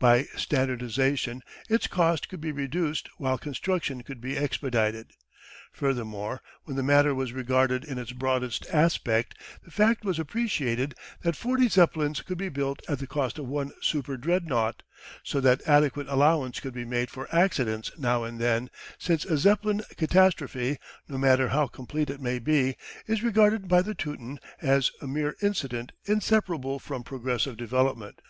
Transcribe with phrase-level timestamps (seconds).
[0.00, 5.12] By standardisation its cost could be reduced while construction could be expedited.
[5.70, 11.36] Furthermore, when the matter was regarded in its broadest aspect, the fact was appreciated that
[11.36, 14.82] forty Zeppelins could be built at the cost of one super Dreadnought,
[15.22, 19.82] so that adequate allowance could be made for accidents now and then, since a Zeppelin
[19.96, 22.74] catastrophe, no matter how complete it may be,
[23.06, 28.20] is regarded by the Teuton as a mere incident inseparable from progressive development.